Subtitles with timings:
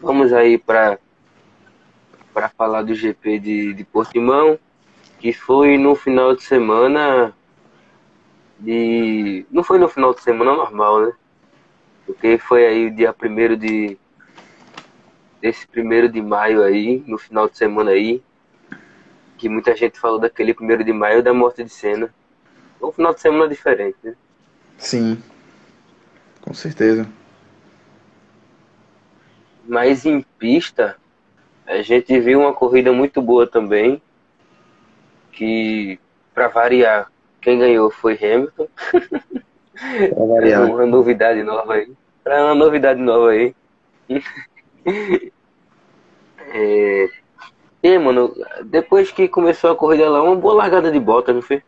[0.00, 0.98] vamos aí para
[2.32, 4.58] para falar do GP de, de Portimão,
[5.18, 7.34] que foi no final de semana
[8.60, 11.12] de não foi no final de semana normal, né?
[12.04, 13.98] Porque foi aí o dia primeiro de
[15.40, 18.22] desse primeiro de maio aí, no final de semana aí,
[19.38, 22.12] que muita gente falou daquele primeiro de maio da morte de Senna.
[22.82, 24.14] Um final de semana diferente, né?
[24.76, 25.22] Sim,
[26.42, 27.08] com certeza.
[29.66, 30.96] Mas em pista,
[31.66, 34.00] a gente viu uma corrida muito boa também,
[35.32, 35.98] que,
[36.34, 37.10] para variar,
[37.40, 38.68] quem ganhou foi Hamilton.
[39.78, 41.92] É uma novidade nova aí.
[42.24, 43.54] É uma novidade nova aí.
[46.54, 47.08] é...
[47.82, 51.62] E, mano, depois que começou a corrida lá, uma boa largada de bota, não foi?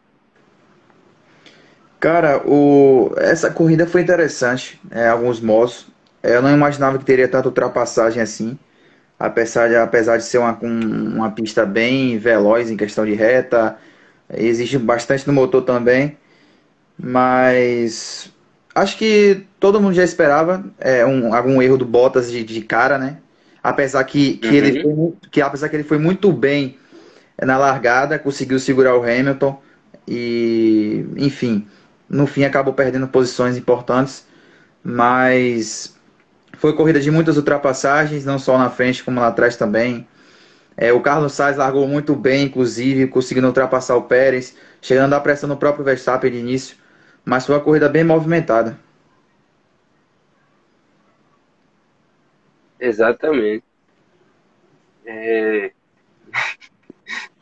[2.00, 3.12] Cara, o...
[3.18, 5.86] essa corrida foi interessante, é, alguns modos.
[6.22, 8.58] É, eu não imaginava que teria tanta ultrapassagem assim,
[9.18, 13.76] apesar de, apesar de ser uma, uma pista bem veloz em questão de reta,
[14.32, 16.16] exige bastante no motor também,
[16.98, 18.32] mas
[18.74, 22.98] acho que todo mundo já esperava é, um, algum erro do Bottas de, de cara,
[22.98, 23.18] né?
[23.62, 24.54] Apesar que, que, uhum.
[24.54, 26.78] ele foi, que apesar que ele foi muito bem
[27.40, 29.60] na largada, conseguiu segurar o Hamilton
[30.06, 31.66] e, enfim,
[32.08, 34.26] no fim acabou perdendo posições importantes,
[34.82, 35.97] mas
[36.56, 40.06] foi corrida de muitas ultrapassagens, não só na frente como lá atrás também.
[40.76, 45.48] É, o Carlos Sainz largou muito bem, inclusive, conseguindo ultrapassar o Pérez, chegando a pressão
[45.48, 46.76] no próprio Verstappen de início,
[47.24, 48.78] mas foi uma corrida bem movimentada.
[52.78, 53.64] Exatamente.
[55.04, 55.72] É...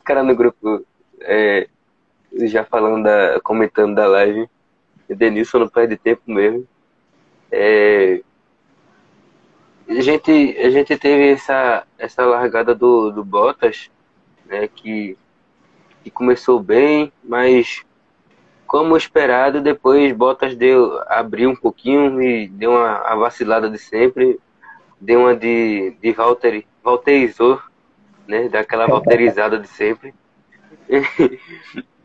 [0.01, 0.85] o cara no grupo
[1.21, 1.69] é...
[2.45, 4.49] já falando da, comentando da live,
[5.09, 6.67] o Denilson não perde tempo mesmo.
[7.51, 8.23] É,
[9.89, 13.91] a, gente, a gente teve essa, essa largada do, do Bottas,
[14.45, 15.17] né, que,
[16.03, 17.85] que começou bem, mas
[18.67, 24.41] como esperado, depois Bottas deu, abriu um pouquinho e deu uma a vacilada de sempre,
[25.01, 27.61] deu uma de, de Valtteri, Valtterizou,
[28.27, 30.13] né, daquela Valtterizada de sempre.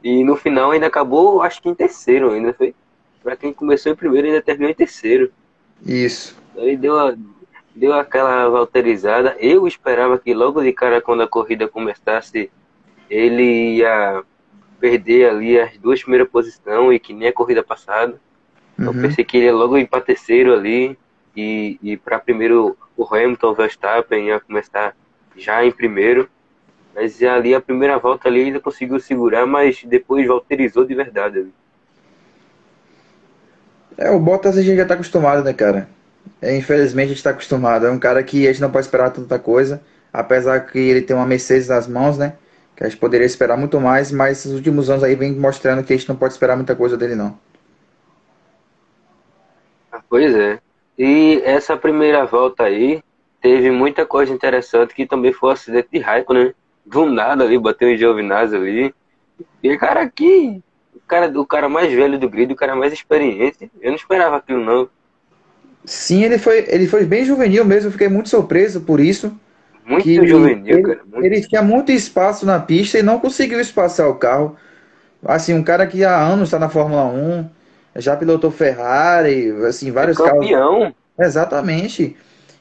[0.03, 2.75] e no final ainda acabou, acho que em terceiro ainda foi.
[3.23, 5.31] Para quem começou em primeiro, ainda terminou em terceiro.
[5.85, 6.35] Isso.
[6.57, 7.15] Aí deu, a,
[7.75, 9.35] deu aquela valterizada.
[9.39, 12.51] Eu esperava que logo de cara, quando a corrida começasse,
[13.09, 14.23] ele ia
[14.79, 18.19] perder ali as duas primeiras posições e que nem a corrida passada.
[18.77, 18.85] Uhum.
[18.85, 20.97] Eu pensei que ele ia logo ir para terceiro ali
[21.35, 24.95] e, e para primeiro o Hamilton, o Verstappen ia começar
[25.35, 26.29] já em primeiro.
[26.93, 31.39] Mas ali a primeira volta ali ainda conseguiu segurar, mas depois volterizou de verdade.
[31.39, 31.53] Ali.
[33.97, 35.87] É, o Bottas a gente já tá acostumado, né, cara?
[36.41, 37.85] É, infelizmente a gente tá acostumado.
[37.85, 39.81] É um cara que a gente não pode esperar tanta coisa.
[40.11, 42.35] Apesar que ele tem uma Mercedes nas mãos, né?
[42.75, 45.93] Que a gente poderia esperar muito mais, mas os últimos anos aí vem mostrando que
[45.93, 47.37] a gente não pode esperar muita coisa dele, não.
[50.09, 50.59] Pois é.
[50.97, 53.01] E essa primeira volta aí
[53.41, 56.53] teve muita coisa interessante que também foi o um acidente de Raikkonen, né?
[56.85, 58.93] Do nada ali, bateu em Giovinazzi ali.
[59.63, 60.61] E cara, aqui
[61.11, 63.69] cara, o cara mais velho do grid, o cara mais experiente.
[63.81, 64.89] Eu não esperava aquilo, não.
[65.83, 69.35] Sim, ele foi, ele foi bem juvenil mesmo, eu fiquei muito surpreso por isso.
[69.85, 71.01] Muito juvenil, ele, cara.
[71.05, 71.25] Muito...
[71.25, 74.55] Ele tinha muito espaço na pista e não conseguiu espaçar o carro.
[75.23, 77.49] Assim, um cara que há anos está na Fórmula 1,
[77.97, 80.79] já pilotou Ferrari, assim, vários é campeão.
[80.79, 80.95] carros.
[81.19, 82.15] Exatamente.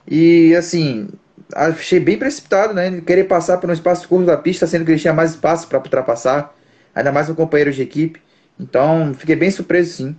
[0.06, 1.08] E assim,
[1.54, 3.00] achei bem precipitado, né?
[3.00, 5.78] Querer passar por um espaço curto da pista, sendo que ele tinha mais espaço para
[5.78, 6.54] ultrapassar,
[6.94, 8.20] ainda mais um companheiro de equipe.
[8.58, 10.16] Então, fiquei bem surpreso, sim.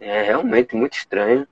[0.00, 1.46] É realmente muito estranho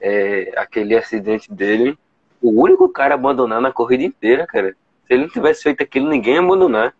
[0.00, 1.98] é, aquele acidente dele.
[2.40, 4.76] O único cara a abandonar na corrida inteira, cara.
[5.06, 6.94] Se ele não tivesse feito aquilo, ninguém ia abandonar.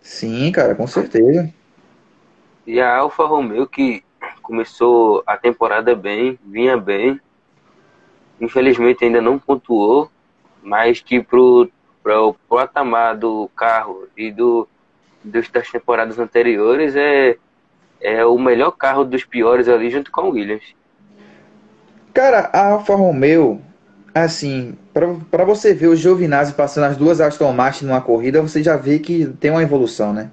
[0.00, 1.52] Sim, cara, com certeza.
[2.66, 4.04] E a Alfa Romeo, que
[4.42, 7.20] começou a temporada bem, vinha bem,
[8.40, 10.10] infelizmente ainda não pontuou,
[10.62, 11.70] mas que pro,
[12.02, 14.68] pro, pro patamar do carro e do
[15.22, 17.36] dos, das temporadas anteriores é,
[18.00, 20.64] é o melhor carro dos piores ali junto com o Williams.
[22.12, 23.60] Cara, a Alfa Romeo,
[24.14, 24.76] assim,
[25.30, 28.98] para você ver o Giovinazzi passando as duas Aston Martin numa corrida, você já vê
[28.98, 30.30] que tem uma evolução, né?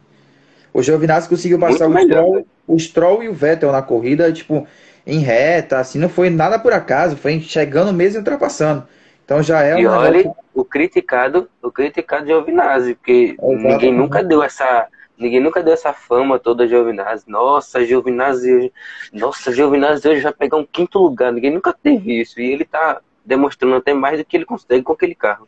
[0.74, 4.68] O Giovinazzi conseguiu passar o Stroll, o Stroll e o Vettel na corrida, tipo,
[5.06, 8.84] em reta, assim, não foi nada por acaso, foi chegando mesmo e ultrapassando.
[9.24, 13.68] Então já é e olha o criticado, o criticado Giovinazzi, porque Exatamente.
[13.68, 17.26] ninguém nunca deu essa ninguém nunca deu essa fama toda a Giovinazzi.
[17.28, 18.72] Nossa, Giovinazzi,
[19.14, 22.40] nossa, Giovinazzi hoje já pegar um quinto lugar, ninguém nunca teve isso.
[22.40, 25.48] E ele tá demonstrando até mais do que ele consegue com aquele carro.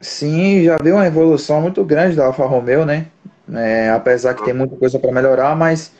[0.00, 3.06] Sim, já viu uma evolução muito grande da Alfa Romeo, né?
[3.52, 5.92] É, apesar que tem muita coisa para melhorar, mas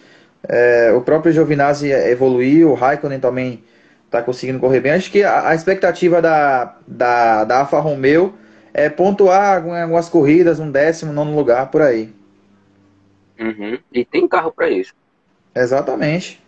[0.46, 3.64] é, o próprio Giovinazzi evoluiu, o Raikkonen também
[4.04, 4.92] está conseguindo correr bem.
[4.92, 8.34] Acho que a, a, expectativa da, da, da Alfa Romeo
[8.72, 12.12] é pontuar algumas corridas, um décimo, nono lugar, por aí.
[13.38, 13.78] Uhum.
[13.92, 14.94] E tem carro para isso.
[15.54, 16.42] Exatamente.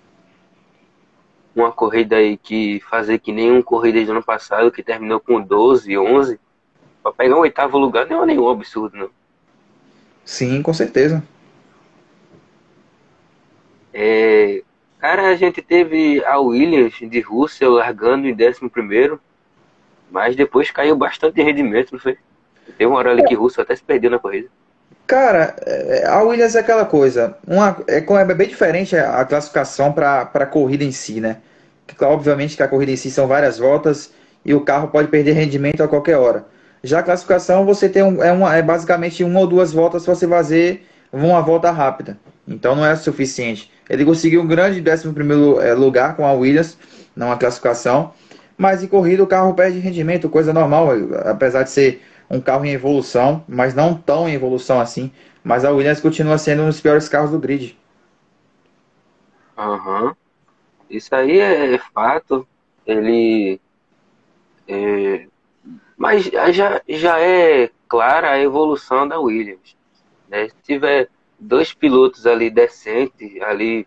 [1.55, 5.97] Uma corrida aí que fazer que nenhum corrida do ano passado, que terminou com 12,
[5.97, 6.41] 11,
[7.03, 9.11] para pegar um oitavo lugar não é nenhum absurdo, não.
[10.25, 11.23] Sim, com certeza.
[13.93, 14.63] É,
[14.99, 19.19] cara, a gente teve a Williams de Rússia largando em 11,
[20.11, 22.17] mas depois caiu bastante de rendimento, não foi?
[22.79, 24.49] Teve uma hora ali que Rússia até se perdeu na corrida.
[25.11, 27.35] Cara, é, a Williams é aquela coisa.
[27.45, 31.39] Uma, é, é bem diferente a classificação para a corrida em si, né?
[31.85, 34.13] Que, obviamente que a corrida em si são várias voltas
[34.45, 36.47] e o carro pode perder rendimento a qualquer hora.
[36.85, 40.15] Já a classificação você tem um, é, uma, é basicamente uma ou duas voltas para
[40.15, 42.17] você fazer uma volta rápida.
[42.47, 43.69] Então não é suficiente.
[43.89, 46.79] Ele conseguiu um grande 11 primeiro é, lugar com a Williams,
[47.17, 48.13] numa classificação.
[48.57, 50.91] Mas em corrida o carro perde rendimento, coisa normal,
[51.25, 55.13] apesar de ser um carro em evolução, mas não tão em evolução assim.
[55.43, 57.77] Mas a Williams continua sendo um dos piores carros do grid.
[59.59, 60.15] Uhum.
[60.89, 62.47] Isso aí é fato.
[62.87, 63.61] Ele
[64.69, 65.27] é,
[66.01, 69.77] mas já, já é clara a evolução da Williams.
[70.29, 70.49] Né?
[70.49, 73.87] Se tiver dois pilotos ali decentes, ali,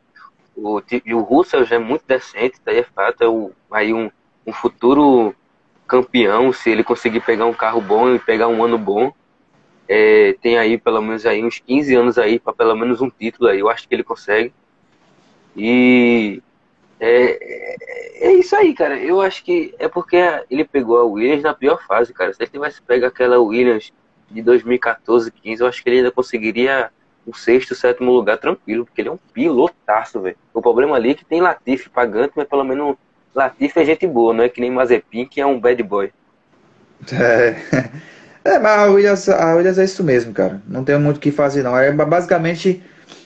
[0.55, 4.11] o, o Russell já é muito decente, daí é fato, é o, aí um,
[4.45, 5.33] um futuro
[5.93, 9.13] campeão, se ele conseguir pegar um carro bom e pegar um ano bom,
[9.87, 13.47] é, tem aí pelo menos aí uns 15 anos aí para pelo menos um título
[13.47, 14.51] aí, eu acho que ele consegue.
[15.55, 16.41] E
[16.99, 18.97] é, é, é, isso aí, cara.
[18.97, 20.17] Eu acho que é porque
[20.49, 22.33] ele pegou a Williams na pior fase, cara.
[22.33, 23.93] Se ele tivesse pego aquela Williams
[24.31, 26.89] de 2014, 15, eu acho que ele ainda conseguiria
[27.23, 30.37] o sexto, sétimo lugar tranquilo, porque ele é um pilotaço, velho.
[30.51, 32.95] O problema ali é que tem Latifi pagante, mas pelo menos
[33.33, 36.11] Latifi é gente boa, não é que nem Mazepin, que é um bad boy.
[37.11, 37.55] É,
[38.45, 40.61] é mas a Williams, a Williams é isso mesmo, cara.
[40.67, 41.77] Não tem muito o que fazer, não.
[41.77, 42.83] É basicamente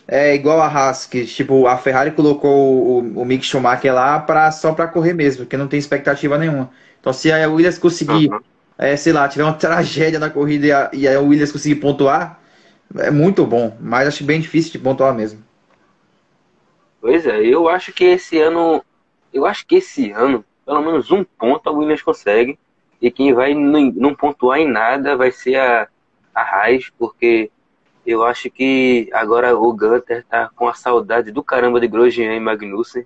[0.07, 4.49] é igual a Haas, que tipo, a Ferrari colocou o, o Mick Schumacher lá pra,
[4.51, 6.71] só para correr mesmo, porque não tem expectativa nenhuma.
[6.99, 8.39] Então se a Williams conseguir, uhum.
[8.77, 12.39] é, sei lá, tiver uma tragédia na corrida e a, e a Williams conseguir pontuar,
[12.95, 15.43] é muito bom, mas acho bem difícil de pontuar mesmo.
[17.01, 18.81] Pois é, eu acho que esse ano,
[19.37, 22.57] eu acho que esse ano, pelo menos um ponto a Williams consegue,
[22.99, 25.87] e quem vai não, pontuar em nada vai ser a,
[26.33, 27.51] a Haas, porque
[28.05, 32.39] eu acho que agora o Gunter tá com a saudade do caramba de Grosjean e
[32.39, 33.05] Magnussen.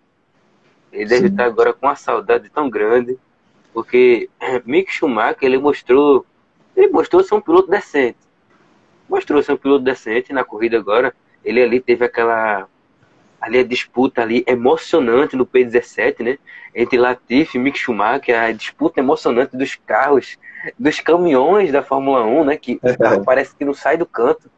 [0.92, 3.20] Ele deve estar tá agora com uma saudade tão grande,
[3.74, 4.30] porque
[4.66, 6.26] Mick Schumacher ele mostrou,
[6.76, 8.20] ele mostrou ser um piloto decente.
[9.10, 11.14] Mostrou ser um piloto decente na corrida agora.
[11.44, 12.68] Ele ali teve aquela
[13.42, 16.38] ali a disputa ali emocionante no P17, né?
[16.76, 20.38] Entre Latifi e Mick Schumacher, a disputa emocionante dos carros,
[20.78, 22.58] dos caminhões da Fórmula 1, né?
[22.58, 24.50] Que o carro parece que não sai do canto.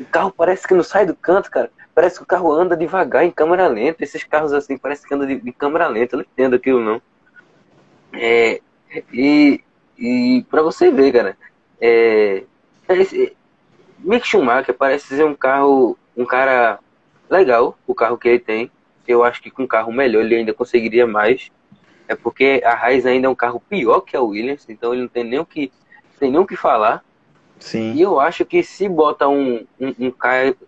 [0.00, 1.70] O carro parece que não sai do canto, cara.
[1.94, 4.02] Parece que o carro anda devagar em câmera lenta.
[4.02, 6.14] Esses carros assim parece que andam de, de câmera lenta.
[6.14, 7.02] Eu não entendo aquilo não.
[8.14, 8.60] É,
[9.12, 9.62] e,
[9.98, 11.36] e para você ver, cara,
[11.78, 12.44] é,
[12.88, 13.36] esse,
[13.98, 16.78] Mick Schumacher parece ser um carro, um cara
[17.30, 18.70] legal, o carro que ele tem.
[19.06, 21.50] Eu acho que com um carro melhor ele ainda conseguiria mais.
[22.06, 25.08] É porque a Raiz ainda é um carro pior que a Williams, então ele não
[25.08, 25.72] tem nem o que,
[26.18, 27.04] tem nem o que falar.
[27.58, 27.92] Sim.
[27.94, 30.12] E eu acho que se bota um, um, um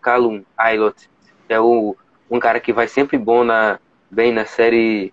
[0.00, 1.10] Callum Aylot,
[1.48, 1.96] que é o,
[2.30, 5.12] um cara que vai sempre bom na, bem na série,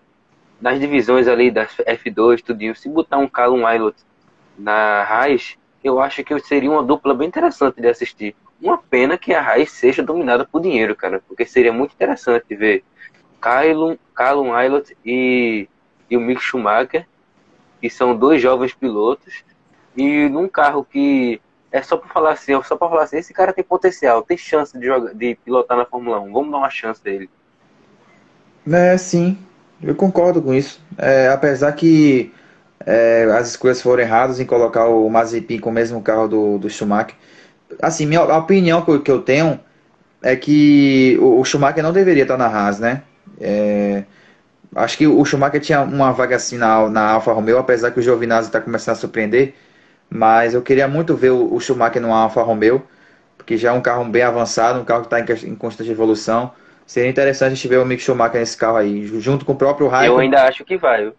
[0.62, 3.96] nas divisões ali das F2, tudinho, se botar um Callum Aylot
[4.58, 8.36] na Raiz, eu acho que seria uma dupla bem interessante de assistir.
[8.62, 12.84] Uma pena que a Raiz seja dominada por dinheiro, cara, porque seria muito interessante ver
[13.40, 15.68] Callum, Callum Aylot e,
[16.10, 17.08] e o Mick Schumacher,
[17.82, 19.44] que são dois jovens pilotos,
[19.96, 23.54] e num carro que é só para falar assim, só para falar assim, esse cara
[23.54, 27.02] tem potencial, tem chance de jogar, de pilotar na Fórmula 1, vamos dar uma chance
[27.04, 27.30] dele.
[28.70, 29.38] É, sim,
[29.82, 30.82] eu concordo com isso.
[30.98, 32.34] É, apesar que
[32.86, 36.70] é, as escolhas foram erradas em colocar o Mazepin com o mesmo carro do, do
[36.70, 37.16] Schumacher.
[37.82, 39.60] Assim, minha a opinião que eu, que eu tenho
[40.22, 43.04] é que o, o, Schumacher não deveria estar na Haas, né?
[43.40, 44.04] É,
[44.76, 48.02] acho que o Schumacher tinha uma vaga assim na, na Alfa Romeo, apesar que o
[48.02, 49.56] Giovinazzi está começando a surpreender.
[50.10, 52.82] Mas eu queria muito ver o, o Schumacher no Alfa Romeo,
[53.38, 56.52] porque já é um carro bem avançado, um carro que está em, em, constante evolução.
[56.86, 59.88] Seria interessante a gente ver o Mick Schumacher nesse carro aí, junto com o próprio
[59.88, 60.16] Raikkonen.
[60.16, 61.14] Eu ainda acho que vai.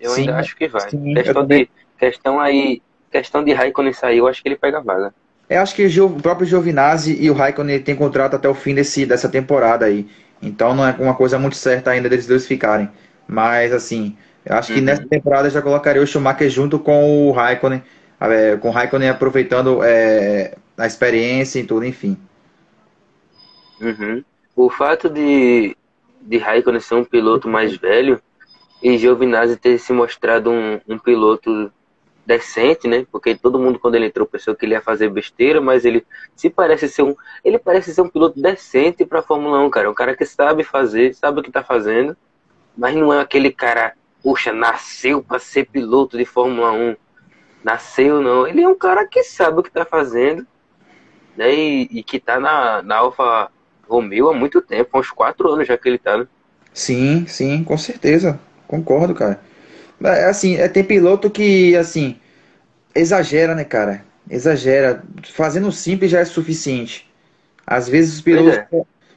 [0.00, 0.88] Eu sim, ainda acho que vai.
[0.88, 1.68] Sim, questão, de,
[1.98, 5.14] questão aí, questão de Raikkonen sair, eu acho que ele pega a vaga.
[5.52, 9.04] Eu acho que o próprio Giovinazzi e o Raikkonen tem contrato até o fim desse,
[9.04, 10.08] dessa temporada aí.
[10.40, 12.88] Então não é uma coisa muito certa ainda deles dois ficarem.
[13.28, 14.84] Mas assim, eu acho que uhum.
[14.84, 17.82] nessa temporada já colocaria o Schumacher junto com o Raikkonen,
[18.20, 22.16] é, com o Raikkonen aproveitando é, a experiência e tudo, enfim.
[23.80, 24.24] Uhum.
[24.56, 25.76] O fato de,
[26.20, 28.20] de Raikkonen ser um piloto mais velho
[28.82, 31.70] e Giovinazzi ter se mostrado um, um piloto
[32.24, 33.06] decente, né?
[33.10, 36.48] Porque todo mundo quando ele entrou pensou que ele ia fazer besteira, mas ele se
[36.48, 37.14] parece ser um,
[37.44, 41.14] ele parece ser um piloto decente para Fórmula 1, cara, um cara que sabe fazer,
[41.14, 42.16] sabe o que tá fazendo,
[42.76, 46.96] mas não é aquele cara, puxa, nasceu para ser piloto de Fórmula 1.
[47.64, 50.46] Nasceu não, ele é um cara que sabe o que tá fazendo,
[51.36, 51.54] né?
[51.54, 53.50] E, e que tá na, na Alfa
[53.88, 56.26] Romeo há muito tempo, há uns quatro anos já que ele tá, né?
[56.72, 58.40] Sim, sim, com certeza.
[58.66, 59.40] Concordo, cara.
[60.04, 62.16] É, assim, é, tem piloto que, assim,
[62.94, 64.04] exagera, né, cara?
[64.30, 65.02] Exagera.
[65.32, 67.10] Fazendo simples já é suficiente.
[67.66, 68.66] Às vezes os pilotos é.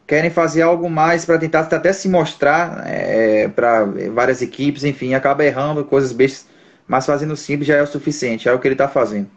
[0.06, 5.44] querem fazer algo mais para tentar até se mostrar é, para várias equipes, enfim, acaba
[5.44, 6.48] errando coisas bestas,
[6.88, 9.30] mas fazendo simples já é o suficiente, é o que ele tá fazendo.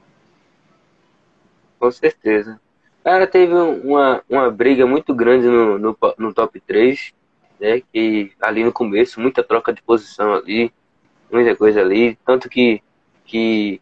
[1.79, 2.61] Com certeza.
[3.03, 7.13] Cara, teve uma, uma briga muito grande no, no, no top 3,
[7.59, 7.81] né?
[7.93, 10.71] Que ali no começo, muita troca de posição ali
[11.31, 12.83] muita coisa ali, tanto que,
[13.25, 13.81] que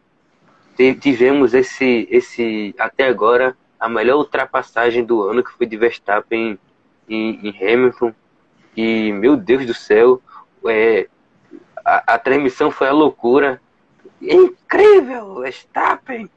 [0.99, 6.59] tivemos esse, esse, até agora, a melhor ultrapassagem do ano, que foi de Verstappen
[7.09, 8.13] em, em Hamilton,
[8.75, 10.21] e, meu Deus do céu,
[10.67, 11.07] é,
[11.83, 13.61] a, a transmissão foi a loucura,
[14.21, 16.29] incrível, Verstappen,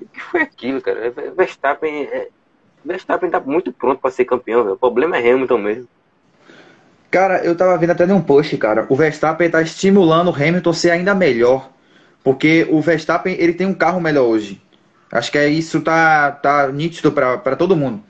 [0.00, 1.10] o que foi aquilo, cara?
[1.36, 2.28] Verstappen, é,
[2.84, 5.88] Verstappen tá muito pronto para ser campeão, o problema é Hamilton mesmo.
[7.12, 8.86] Cara, eu tava vendo até num post, cara.
[8.88, 11.70] O Verstappen tá estimulando o Hamilton a ser ainda melhor.
[12.24, 14.62] Porque o Verstappen, ele tem um carro melhor hoje.
[15.12, 18.02] Acho que é isso tá, tá nítido para todo mundo.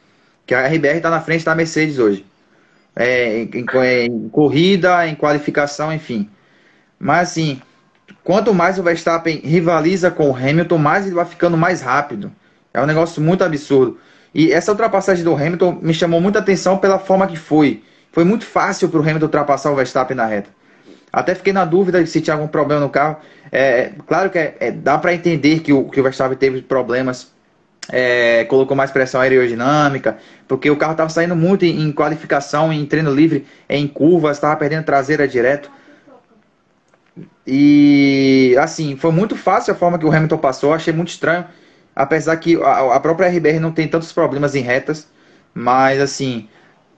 [0.47, 2.25] Que a RBR tá na frente da Mercedes hoje.
[2.95, 3.67] É, em, em,
[4.05, 6.31] em, corrida, em qualificação, enfim.
[6.97, 7.61] Mas assim,
[8.23, 12.31] quanto mais o Verstappen rivaliza com o Hamilton, mais ele vai ficando mais rápido.
[12.73, 13.99] É um negócio muito absurdo.
[14.33, 17.83] E essa ultrapassagem do Hamilton me chamou muita atenção pela forma que foi.
[18.13, 20.51] Foi muito fácil para o Hamilton ultrapassar o Verstappen na reta.
[21.13, 23.17] Até fiquei na dúvida se tinha algum problema no carro.
[23.51, 27.33] É, claro que é, é, dá para entender que o, que o Verstappen teve problemas,
[27.91, 32.85] é, colocou mais pressão aerodinâmica, porque o carro estava saindo muito em, em, qualificação, em
[32.87, 35.71] treino livre, em curvas, estava perdendo traseira direto.
[37.47, 41.45] E assim, foi muito fácil a forma que o Hamilton passou, achei muito estranho.
[41.95, 45.09] Apesar que a, a própria RBR não tem tantos problemas em retas,
[45.53, 46.49] mas assim,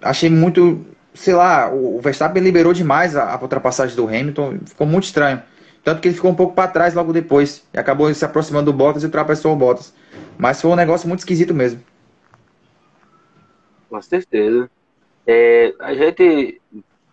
[0.01, 5.05] achei muito sei lá, o Verstappen liberou demais a, a ultrapassagem do Hamilton, ficou muito
[5.05, 5.41] estranho.
[5.85, 7.63] Tanto que ele ficou um pouco para trás logo depois.
[7.73, 9.95] E acabou se aproximando do Bottas e ultrapassou o Bottas.
[10.39, 11.83] Mas foi um negócio muito esquisito mesmo.
[13.91, 14.69] Com certeza.
[15.27, 16.61] É, a gente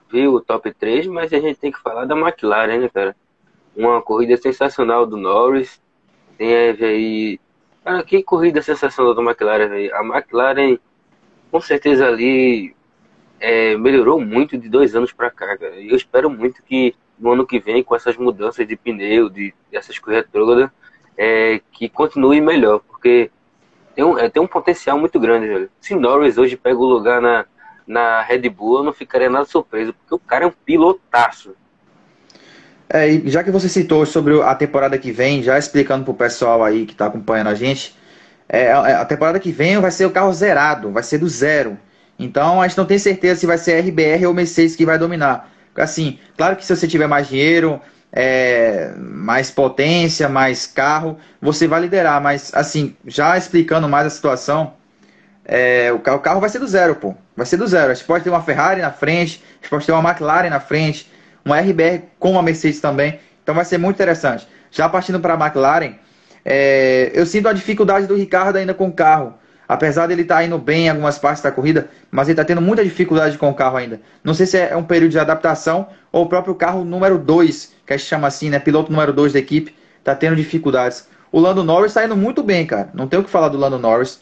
[0.10, 3.16] viu o top 3, mas a gente tem que falar da McLaren, né, cara?
[3.76, 5.82] Uma corrida sensacional do Norris.
[6.38, 7.40] Teve aí.
[7.84, 9.96] Cara, que corrida sensacional do McLaren, velho.
[9.96, 10.80] A McLaren,
[11.52, 12.74] com certeza ali,
[13.42, 15.76] é, melhorou muito de dois anos para cá, cara.
[15.76, 19.54] E eu espero muito que no ano que vem, com essas mudanças de pneu, de
[19.72, 20.00] essas
[20.32, 20.70] todas,
[21.18, 23.30] é, que continue melhor, porque
[23.96, 25.70] tem um, é, tem um potencial muito grande, velho.
[25.80, 27.46] Se Norris hoje pega o lugar na,
[27.86, 31.56] na Red Bull, eu não ficaria nada surpreso, porque o cara é um pilotaço.
[32.90, 36.64] É, e já que você citou sobre a temporada que vem, já explicando pro pessoal
[36.64, 37.96] aí que tá acompanhando a gente,
[38.50, 41.78] é, a temporada que vem vai ser o carro zerado, vai ser do zero.
[42.22, 44.98] Então a gente não tem certeza se vai ser a RBR ou Mercedes que vai
[44.98, 45.52] dominar.
[45.76, 51.82] Assim, claro que se você tiver mais dinheiro, é, mais potência, mais carro, você vai
[51.82, 52.22] liderar.
[52.22, 54.74] Mas assim, já explicando mais a situação,
[55.46, 57.16] é, o, carro, o, carro, vai ser do zero, pô.
[57.36, 57.92] Vai ser do zero.
[57.92, 60.60] A gente pode ter uma Ferrari na frente, a gente pode ter uma McLaren na
[60.60, 61.10] frente,
[61.44, 63.20] uma RBR com uma Mercedes também.
[63.42, 64.48] Então vai ser muito interessante.
[64.70, 65.96] Já partindo para a McLaren,
[66.46, 69.34] é, eu sinto a dificuldade do Ricardo ainda com o carro.
[69.72, 72.62] Apesar dele estar tá indo bem em algumas partes da corrida, mas ele está tendo
[72.62, 74.02] muita dificuldade com o carro ainda.
[74.22, 77.94] Não sei se é um período de adaptação ou o próprio carro número 2, que
[77.94, 78.60] a gente chama assim, né?
[78.60, 81.08] Piloto número 2 da equipe, está tendo dificuldades.
[81.32, 82.90] O Lando Norris está indo muito bem, cara.
[82.94, 84.20] Não tem o que falar do Lando Norris,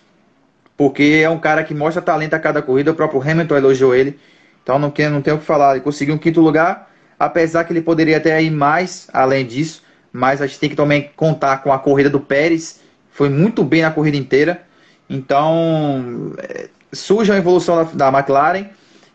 [0.78, 2.92] porque é um cara que mostra talento a cada corrida.
[2.92, 4.20] O próprio Hamilton elogiou ele.
[4.62, 5.72] Então não, não tem o que falar.
[5.72, 9.82] Ele conseguiu um quinto lugar, apesar que ele poderia até ir mais além disso.
[10.14, 12.82] Mas a gente tem que também contar com a corrida do Pérez.
[13.10, 14.69] Foi muito bem na corrida inteira.
[15.10, 18.68] Então, é, surge a evolução da, da McLaren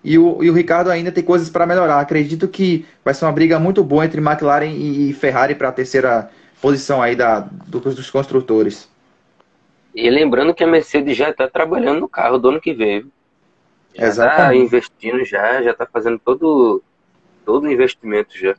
[0.03, 2.01] e o, e o, Ricardo ainda tem coisas para melhorar.
[2.01, 5.73] Acredito que vai ser uma briga muito boa entre McLaren e, e Ferrari para a
[5.73, 8.89] terceira posição aí da, dos construtores.
[9.95, 13.07] E lembrando que a Mercedes já está trabalhando no carro do ano que vem.
[13.95, 16.83] Já está investindo já, já está fazendo todo,
[17.45, 18.57] todo o investimento já.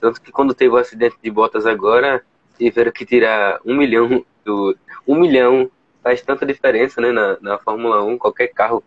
[0.00, 2.22] Tanto que quando teve o acidente de Bottas agora,
[2.58, 4.76] tiveram que tirar um milhão do.
[5.06, 5.70] Um milhão
[6.08, 8.16] faz tanta diferença né, na, na Fórmula 1.
[8.16, 8.82] Qualquer carro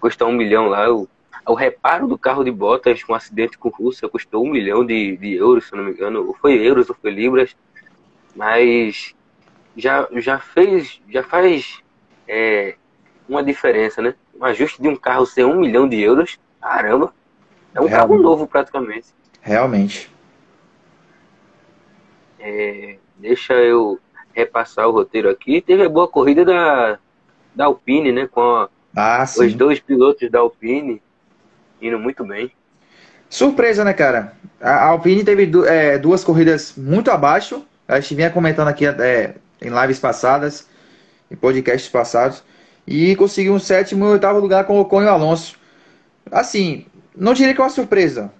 [0.00, 0.92] custa um milhão lá.
[0.92, 1.08] O,
[1.46, 5.16] o reparo do carro de Bottas com um acidente com Rússia custou um milhão de,
[5.16, 6.26] de euros, se não me engano.
[6.26, 7.54] Ou foi euros ou foi libras.
[8.34, 9.14] Mas
[9.76, 11.80] já, já fez, já faz
[12.26, 12.74] é,
[13.28, 14.16] uma diferença, né?
[14.34, 17.14] Um ajuste de um carro ser um milhão de euros, caramba,
[17.72, 18.08] é um Realmente.
[18.08, 19.14] carro novo praticamente.
[19.40, 20.10] Realmente.
[22.40, 24.00] É, deixa eu
[24.34, 25.60] repassar o roteiro aqui.
[25.60, 26.98] Teve a boa corrida da,
[27.54, 28.26] da Alpine, né?
[28.26, 31.00] Com a, ah, os dois pilotos da Alpine
[31.80, 32.50] indo muito bem.
[33.28, 34.34] Surpresa, né, cara?
[34.60, 37.64] A Alpine teve é, duas corridas muito abaixo.
[37.86, 40.68] A gente vinha comentando aqui é, em lives passadas,
[41.30, 42.42] em podcasts passados,
[42.86, 45.56] e conseguiu um sétimo e oitavo lugar com o Ocon e o Alonso.
[46.30, 46.86] Assim,
[47.16, 48.32] não diria que é uma surpresa,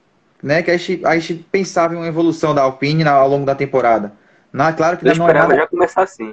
[0.42, 0.62] né?
[0.62, 4.12] Que a gente, a gente pensava em uma evolução da Alpine ao longo da temporada.
[4.54, 5.60] Não, claro que Eu não esperava é nada...
[5.62, 6.32] já começar assim.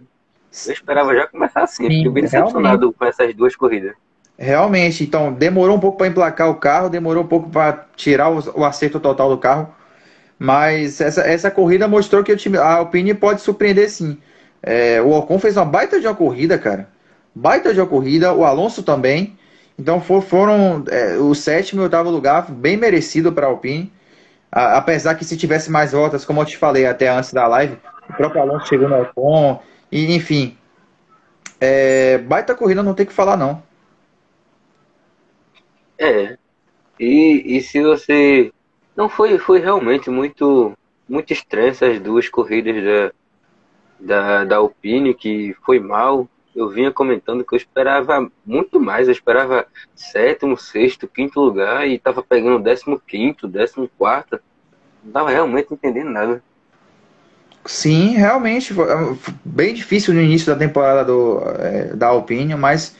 [0.67, 3.93] Eu esperava já começar assim, Sim, fiquei bem decepcionado com essas duas corridas.
[4.37, 8.63] Realmente, então demorou um pouco para emplacar o carro, demorou um pouco para tirar o,
[8.63, 9.73] acerto total do carro,
[10.37, 14.19] mas essa, essa corrida mostrou que o time, a Alpine pode surpreender sim.
[14.61, 16.89] É, o Ocon fez uma baita de uma corrida, cara.
[17.33, 19.35] Baita de uma corrida, o Alonso também.
[19.79, 23.91] Então for, foram é, o sétimo e oitavo lugar, bem merecido para a Alpine.
[24.51, 27.77] Apesar que se tivesse mais voltas, como eu te falei até antes da live,
[28.11, 29.61] o próprio Alonso chegou no Ocon.
[29.91, 30.57] E, enfim,
[31.59, 33.63] é, baita corrida, não tem que falar não.
[35.97, 36.37] É.
[36.99, 38.51] E, e se você.
[38.95, 40.77] Não foi, foi realmente muito,
[41.07, 43.11] muito estranho essas duas corridas da,
[43.99, 46.27] da, da Alpine, que foi mal.
[46.53, 51.95] Eu vinha comentando que eu esperava muito mais, eu esperava sétimo, sexto, quinto lugar e
[51.95, 54.39] estava pegando décimo quinto, décimo quarto.
[55.01, 56.43] Não estava realmente entendendo nada.
[57.65, 58.87] Sim, realmente foi
[59.45, 62.95] bem difícil no início da temporada do, é, da Alpine, mas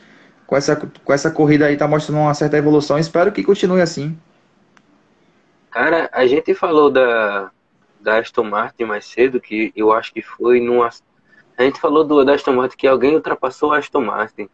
[0.45, 2.99] com essa, com essa corrida aí tá mostrando uma certa evolução.
[2.99, 4.17] Espero que continue assim.
[5.71, 7.49] Cara, a gente falou da,
[8.01, 10.89] da Aston Martin mais cedo, que eu acho que foi numa.
[11.57, 14.49] A gente falou do, da Aston Martin que alguém ultrapassou a Aston Martin.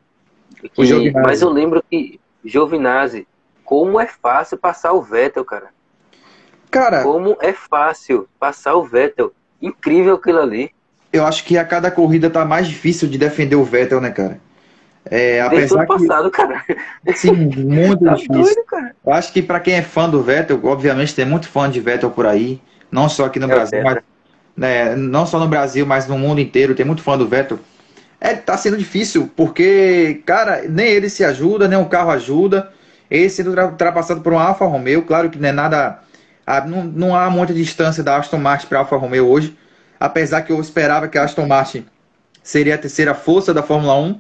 [0.74, 3.28] Que, mas eu lembro que Giovinazzi,
[3.65, 5.70] como é fácil passar o Vettel, cara.
[6.70, 7.04] Cara.
[7.04, 9.34] Como é fácil passar o Vettel.
[9.62, 10.72] Incrível aquilo ali.
[11.12, 14.39] Eu acho que a cada corrida tá mais difícil de defender o Vettel, né, cara?
[15.10, 16.08] É, apesar Desde que...
[16.08, 16.65] passado, cara.
[17.15, 18.43] Sim, muito tá difícil.
[18.43, 18.96] Doido, cara.
[19.06, 22.12] Eu acho que para quem é fã do Vettel, obviamente tem muito fã de Vettel
[22.12, 22.62] por aí.
[22.91, 24.00] Não só aqui no é Brasil, mas,
[24.56, 26.76] né, não só no Brasil, mas no mundo inteiro.
[26.76, 27.60] Tem muito fã do Vettel.
[28.20, 32.72] É, tá sendo difícil, porque, cara, nem ele se ajuda, nem o carro ajuda.
[33.10, 36.00] Ele sendo ultrapassado por um Alfa Romeo, claro que não é nada.
[36.68, 39.58] Não, não há muita distância da Aston Martin para Alfa Romeo hoje.
[40.00, 41.86] Apesar que eu esperava que a Aston Martin
[42.42, 44.20] seria a terceira força da Fórmula 1.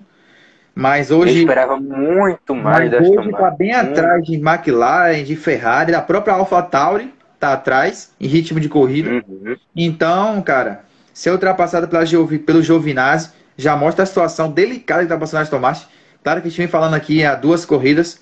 [0.75, 1.37] Mas hoje.
[1.37, 3.29] Eu esperava muito mais da Aston Martin.
[3.29, 8.27] Hoje está bem atrás de McLaren, de Ferrari, da própria Alfa Tauri tá atrás em
[8.27, 9.23] ritmo de corrida.
[9.27, 9.55] Uhum.
[9.75, 10.81] Então, cara,
[11.13, 15.59] ser ultrapassado pela Giovi, pelo Giovinazzi já mostra a situação delicada que está passando Aston
[15.59, 15.85] Martin.
[16.23, 18.21] Claro que a gente vem falando aqui há duas corridas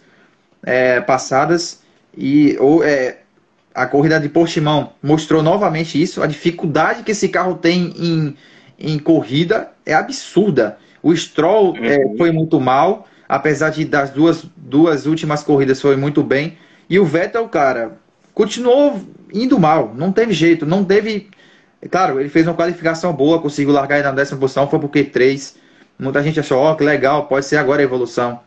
[0.64, 1.84] é, passadas
[2.18, 3.18] e ou, é,
[3.76, 6.24] a corrida de Portimão mostrou novamente isso.
[6.24, 8.36] A dificuldade que esse carro tem em,
[8.80, 10.78] em corrida é absurda.
[11.04, 12.14] O Stroll é, uhum.
[12.14, 16.58] é, foi muito mal, apesar de das duas, duas últimas corridas foi muito bem.
[16.90, 17.98] E o Vettel, cara,
[18.34, 19.02] continuou
[19.34, 21.30] indo mal, não teve jeito, não teve.
[21.92, 25.56] Claro, ele fez uma qualificação boa, conseguiu largar na décima posição, foi pro Q3.
[26.00, 28.40] Muita gente achou, ó, oh, que legal, pode ser agora a evolução.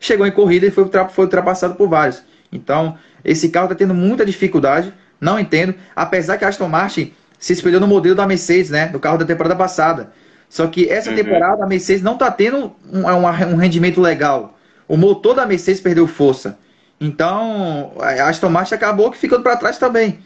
[0.00, 2.22] Chegou em corrida e foi, foi ultrapassado por vários.
[2.50, 2.96] Então,
[3.28, 5.74] esse carro está tendo muita dificuldade, não entendo.
[5.94, 8.86] Apesar que a Aston Martin se espelhou no modelo da Mercedes, né?
[8.86, 10.12] Do carro da temporada passada.
[10.48, 11.16] Só que essa uhum.
[11.16, 14.58] temporada a Mercedes não está tendo um, um, um rendimento legal.
[14.88, 16.58] O motor da Mercedes perdeu força.
[16.98, 20.20] Então, a Aston Martin acabou que ficando para trás também.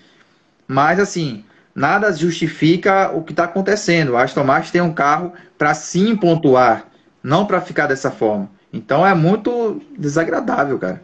[0.69, 4.17] Mas, assim, nada justifica o que está acontecendo.
[4.17, 6.87] A Aston Martin tem um carro para sim pontuar,
[7.21, 8.49] não para ficar dessa forma.
[8.73, 11.03] Então, é muito desagradável, cara.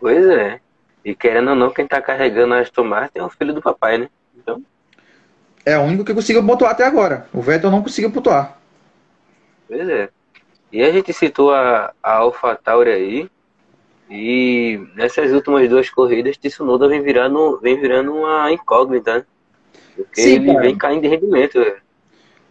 [0.00, 0.61] Pois é.
[1.04, 3.98] E querendo ou não, quem está carregando a Aston Martin é o filho do papai,
[3.98, 4.08] né?
[4.36, 4.62] Então...
[5.64, 7.26] É o único que conseguiu pontuar até agora.
[7.32, 8.58] O Vettel não conseguiu pontuar.
[9.68, 10.08] Pois é.
[10.72, 13.30] E a gente citou a, a AlphaTauri aí,
[14.10, 19.18] e nessas últimas duas corridas, Tsunoda vem virando, vem virando uma incógnita.
[19.18, 19.24] Né?
[19.96, 20.60] Porque Sim, ele cara.
[20.60, 21.58] vem caindo de rendimento.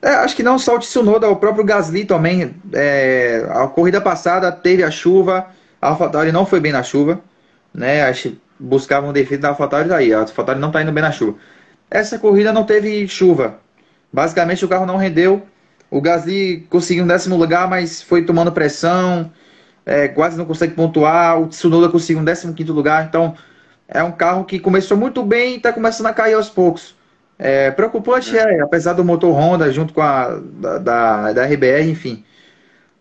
[0.02, 2.56] É, acho que não só o Tsunoda, o próprio Gasly também.
[2.74, 5.48] É, a corrida passada teve a chuva,
[5.80, 7.22] a AlphaTauri não foi bem na chuva,
[7.74, 8.04] né?
[8.04, 10.14] Acho buscavam um defeito da AlphaTauri daí.
[10.14, 11.38] A AlphaTauri não está indo bem na chuva.
[11.90, 13.60] Essa corrida não teve chuva.
[14.14, 15.46] Basicamente o carro não rendeu.
[15.90, 19.30] O Gasly conseguiu um décimo lugar, mas foi tomando pressão,
[19.86, 21.42] é, quase não consegue pontuar.
[21.42, 23.06] O Tsunoda conseguiu um décimo quinto lugar.
[23.06, 23.36] Então
[23.88, 26.96] é um carro que começou muito bem e está começando a cair aos poucos.
[27.38, 32.24] É, preocupante é, apesar do motor Honda junto com a da, da, da RBR, enfim.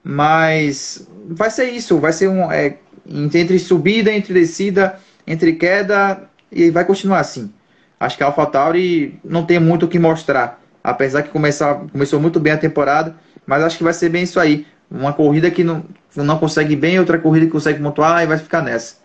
[0.02, 2.78] Mas vai ser isso, vai ser um é,
[3.10, 7.52] entre subida, entre descida, entre queda e vai continuar assim.
[7.98, 12.40] Acho que a AlphaTauri não tem muito o que mostrar, apesar que começar, começou muito
[12.40, 14.66] bem a temporada, mas acho que vai ser bem isso aí.
[14.90, 15.84] Uma corrida que não,
[16.16, 18.96] não consegue bem, outra corrida que consegue pontuar e vai ficar nessa.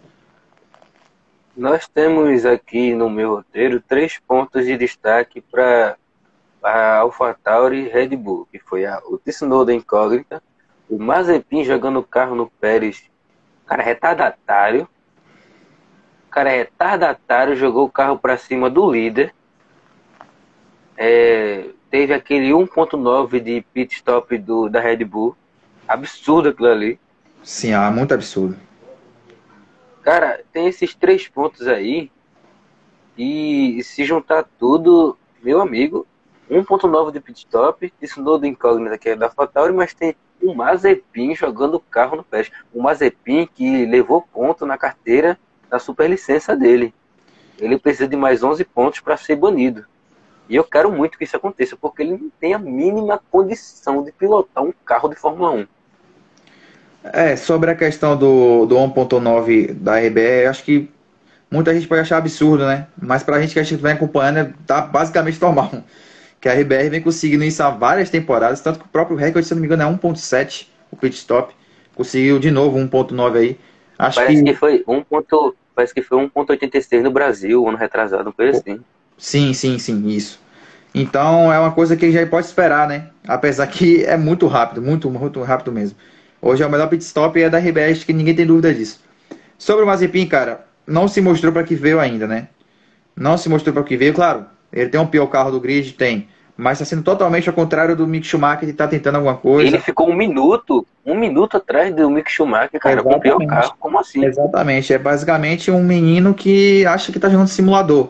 [1.56, 5.96] Nós temos aqui no meu roteiro três pontos de destaque para
[6.62, 10.42] a AlphaTauri Red Bull, que foi a, o Tsunoda incógnita,
[10.90, 13.04] o Mazepin jogando o carro no Pérez,
[13.66, 14.88] cara retardatário,
[16.28, 19.34] o cara retardatário jogou o carro para cima do líder,
[20.98, 25.36] é, teve aquele 1.9 de pit stop do, da Red Bull,
[25.88, 27.00] absurdo aquilo ali.
[27.44, 28.58] Sim, ah, muito absurdo.
[30.02, 32.12] Cara, tem esses três pontos aí.
[33.18, 36.06] E se juntar tudo, meu amigo,
[36.50, 40.54] 1.9 de pit stop, isso não do incógnita que é da Fatauri, mas tem o
[40.54, 42.48] Mazepin jogando carro no pé.
[42.74, 45.38] O Mazepin que levou ponto na carteira
[45.70, 46.94] da superlicença dele.
[47.60, 49.86] Ele precisa de mais 11 pontos para ser banido.
[50.48, 54.12] E eu quero muito que isso aconteça, porque ele não tem a mínima condição de
[54.12, 55.68] pilotar um carro de Fórmula 1.
[57.04, 60.90] É, sobre a questão do, do 1.9 da RBR, acho que
[61.50, 62.88] muita gente pode achar absurdo, né?
[63.00, 65.72] Mas pra gente que a gente vem acompanhando, tá basicamente normal.
[66.46, 69.56] Que a RBR vem conseguindo isso há várias temporadas, tanto que o próprio recorde, se
[69.56, 71.52] não me engano, é 1.7, o pit stop.
[71.96, 73.60] Conseguiu de novo 1.9 aí.
[73.98, 74.52] Acho parece que...
[74.52, 75.04] que foi 1.
[75.06, 78.80] Ponto, parece que foi 1.86 no Brasil, ano retrasado, coisa assim.
[79.18, 80.40] Sim, sim, sim, isso.
[80.94, 83.10] Então é uma coisa que já pode esperar, né?
[83.28, 85.98] Apesar que é muito rápido, muito, muito rápido mesmo.
[86.40, 89.04] Hoje é o melhor pit stop e é da RBS, que ninguém tem dúvida disso.
[89.58, 92.50] Sobre o Mazepin, cara, não se mostrou para que veio ainda, né?
[93.16, 94.46] Não se mostrou para que veio, claro.
[94.72, 96.28] Ele tem um pior carro do grid, tem.
[96.58, 99.68] Mas está sendo totalmente ao contrário do Mick Schumacher, que está tentando alguma coisa.
[99.68, 103.76] Ele ficou um minuto, um minuto atrás do Mick Schumacher, cara, com o carro.
[103.78, 104.24] Como assim?
[104.24, 104.94] Exatamente.
[104.94, 108.10] É basicamente um menino que acha que está jogando simulador.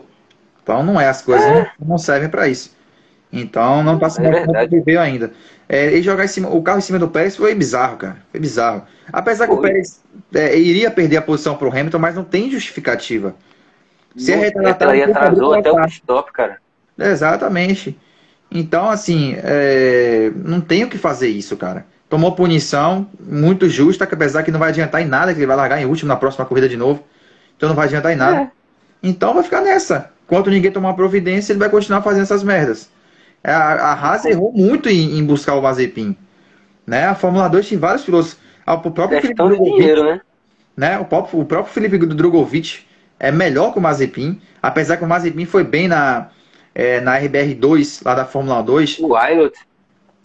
[0.62, 1.70] Então não é, as coisas é.
[1.80, 2.76] Não, não servem para isso.
[3.32, 5.32] Então não está se é veio ainda.
[5.68, 8.18] É, ele jogar cima, o carro em cima do Pérez foi bizarro, cara.
[8.30, 8.82] Foi bizarro.
[9.12, 9.56] Apesar foi.
[9.56, 10.00] que o Pérez
[10.34, 13.34] é, iria perder a posição para o Hamilton, mas não tem justificativa.
[14.16, 15.02] Se é retardatário.
[15.02, 16.58] Ele atrasou até o stop, cara.
[16.98, 17.98] Exatamente.
[18.50, 21.86] Então, assim, é, não tem o que fazer isso, cara.
[22.08, 25.56] Tomou punição muito justa, que apesar que não vai adiantar em nada, que ele vai
[25.56, 27.04] largar em último na próxima corrida de novo.
[27.56, 28.42] Então não vai adiantar em nada.
[28.42, 28.50] É.
[29.02, 30.10] Então vai ficar nessa.
[30.24, 32.88] Enquanto ninguém tomar providência, ele vai continuar fazendo essas merdas.
[33.42, 36.16] É, a, a Haas errou muito em, em, buscar o Mazepin.
[36.86, 37.06] Né?
[37.06, 38.36] A Fórmula 2 tem vários pilotos.
[38.64, 40.20] Ah, o próprio Felipe Drogovic, dinheiro, né?
[40.76, 40.98] né?
[40.98, 42.80] O, próprio, o próprio Felipe Drogovic
[43.18, 46.28] é melhor que o Mazepin, apesar que o Mazepin foi bem na,
[46.78, 48.98] é, na RBR2, lá da Fórmula 2.
[48.98, 49.58] O Wilot.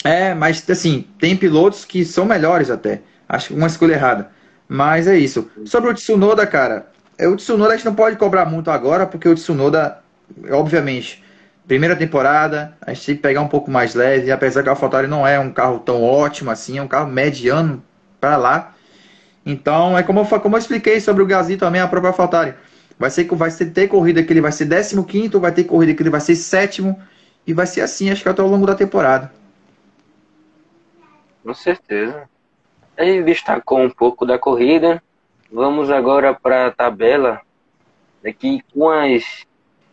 [0.04, 3.02] É, mas assim, tem pilotos que são melhores até.
[3.28, 4.30] Acho uma escolha errada.
[4.68, 5.50] Mas é isso.
[5.66, 6.88] Sobre o Tsunoda, cara,
[7.18, 10.00] é, o Tsunoda a gente não pode cobrar muito agora, porque o Tsunoda,
[10.52, 11.24] obviamente,
[11.66, 15.08] primeira temporada, a gente tem que pegar um pouco mais leve, apesar que a AlphaTauri
[15.08, 17.82] não é um carro tão ótimo assim, é um carro mediano
[18.20, 18.74] para lá.
[19.46, 22.56] Então, é como eu, como eu expliquei sobre o Gasly também, a própria AlphaTauri.
[23.02, 26.04] Vai ser que vai ter corrida que ele vai ser 15 vai ter corrida que
[26.04, 27.02] ele vai ser sétimo
[27.48, 29.34] e vai ser assim, acho que até ao longo da temporada.
[31.44, 32.30] Com certeza.
[32.96, 35.02] Ele destacou um pouco da corrida.
[35.52, 37.42] Vamos agora para a tabela.
[38.24, 39.48] Aqui com as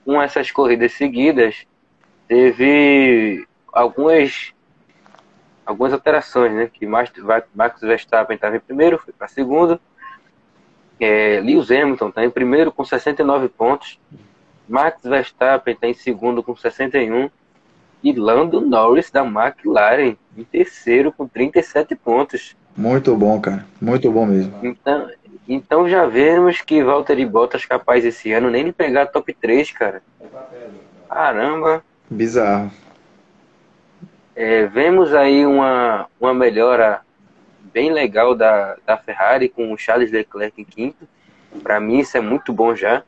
[0.04, 1.66] com essas corridas seguidas,
[2.26, 4.52] teve algumas
[5.64, 6.70] algumas alterações, né?
[6.70, 7.10] Que Max
[7.80, 9.80] Verstappen estava em primeiro, foi para segundo.
[11.00, 13.98] É, Lewis Hamilton está em primeiro com 69 pontos.
[14.68, 17.30] Max Verstappen está em segundo com 61.
[18.02, 22.56] E Lando Norris da McLaren em terceiro com 37 pontos.
[22.76, 23.66] Muito bom, cara.
[23.80, 24.54] Muito bom mesmo.
[24.62, 25.08] Então,
[25.48, 30.02] então já vemos que Valtteri Bottas capaz esse ano nem de pegar top 3, cara.
[31.08, 31.82] Caramba.
[32.08, 32.70] Bizarro.
[34.36, 37.00] É, vemos aí uma, uma melhora
[37.72, 41.08] bem legal da, da Ferrari com o Charles Leclerc em quinto.
[41.62, 43.02] Para mim isso é muito bom já,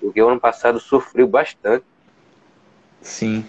[0.00, 1.84] porque o ano passado sofreu bastante.
[3.00, 3.44] Sim.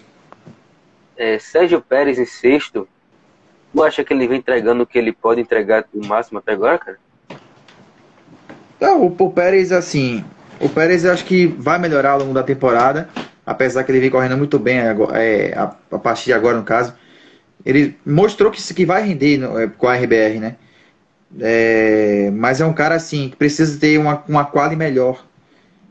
[1.16, 2.88] É, Sérgio Pérez em sexto.
[3.72, 6.78] Tu acha que ele vem entregando o que ele pode entregar o máximo até agora,
[6.78, 6.98] cara?
[8.80, 10.24] Não, o, o Pérez, assim.
[10.60, 13.08] O Pérez eu acho que vai melhorar ao longo da temporada.
[13.46, 16.94] Apesar que ele vem correndo muito bem é, a, a partir de agora, no caso.
[17.64, 20.56] Ele mostrou que, que vai render no, é, com a RBR, né?
[21.40, 25.24] É, mas é um cara assim que precisa ter uma, uma quali melhor.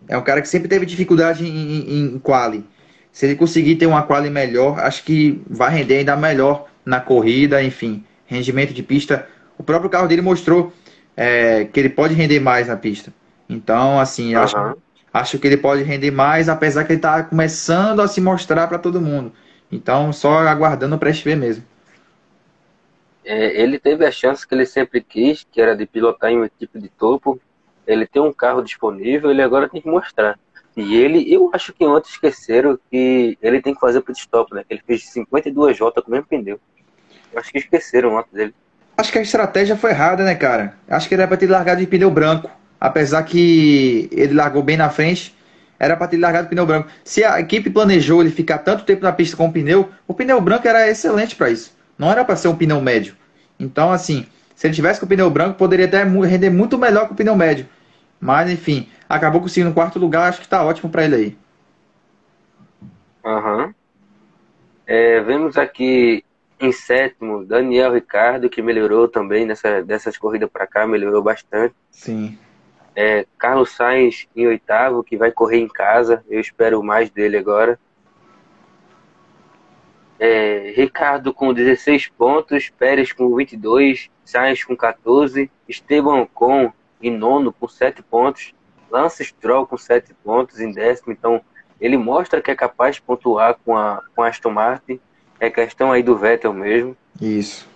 [0.08, 2.66] É um cara que sempre teve dificuldade em, em, em quali.
[3.12, 7.64] Se ele conseguir ter uma quali melhor, acho que vai render ainda melhor na corrida,
[7.64, 9.28] enfim, rendimento de pista.
[9.58, 10.74] O próprio carro dele mostrou
[11.16, 13.14] é, que ele pode render mais na pista.
[13.48, 14.42] Então, assim, uhum.
[14.42, 14.78] acho,
[15.14, 18.80] acho que ele pode render mais, apesar que ele está começando a se mostrar para
[18.80, 19.32] todo mundo.
[19.74, 21.64] Então, só aguardando para ver mesmo.
[23.26, 26.46] É, ele teve a chance que ele sempre quis, que era de pilotar em uma
[26.46, 27.40] equipe de topo.
[27.88, 30.38] Ele tem um carro disponível, ele agora tem que mostrar.
[30.76, 34.64] E ele, eu acho que ontem esqueceram que ele tem que fazer pit stop, né?
[34.68, 36.60] Que ele fez 52 voltas com o mesmo pneu.
[37.32, 38.56] Eu acho que esqueceram ontem dele.
[38.98, 40.78] Acho que a estratégia foi errada, né, cara?
[40.88, 42.50] Acho que ele era pra ter largado de pneu branco.
[42.80, 45.36] Apesar que ele largou bem na frente,
[45.80, 46.90] era para ter largado de pneu branco.
[47.04, 50.40] Se a equipe planejou ele ficar tanto tempo na pista com o pneu, o pneu
[50.40, 51.76] branco era excelente para isso.
[51.98, 53.16] Não era para ser um pneu médio.
[53.60, 57.14] Então, assim, se ele tivesse com o pneu branco, poderia até render muito melhor que
[57.14, 57.68] o pneu médio.
[58.20, 61.38] Mas, enfim, acabou conseguindo o quarto lugar, acho que está ótimo para ele aí.
[63.26, 63.66] Aham.
[63.66, 63.74] Uhum.
[64.86, 66.24] É, vemos aqui
[66.60, 71.76] em sétimo, Daniel Ricardo, que melhorou também nessa, dessas corridas para cá, melhorou bastante.
[71.92, 72.38] Sim.
[72.96, 77.80] É, Carlos Sainz em oitavo, que vai correr em casa, eu espero mais dele agora.
[80.20, 87.52] É, Ricardo com 16 pontos, Pérez com 22, Sainz com 14, Esteban com em nono
[87.52, 88.54] com 7 pontos,
[88.90, 91.42] Lance Stroll com 7 pontos em décimo, então
[91.82, 95.00] ele mostra que é capaz de pontuar com a, com a Aston Martin,
[95.40, 96.96] é questão aí do Vettel mesmo.
[97.20, 97.68] Isso.